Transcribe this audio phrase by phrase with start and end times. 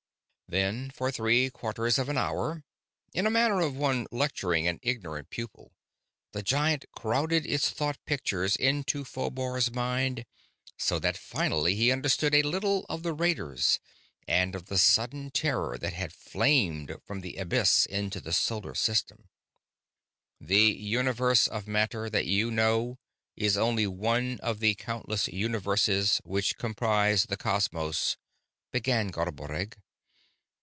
[0.51, 2.65] Then, for three quarters of an hour,
[3.13, 5.71] in the manner of one lecturing an ignorant pupil,
[6.33, 10.25] the giant crowded its thought pictures into Phobar's mind
[10.75, 13.79] so that finally he understood a little of the raiders
[14.27, 19.29] and of the sudden terror that had flamed from the abysses into the solar system.
[20.41, 22.99] "The universe of matter that you know
[23.37, 28.17] is only one of the countless universes which comprise the cosmos,"
[28.73, 29.77] began Garboreggg.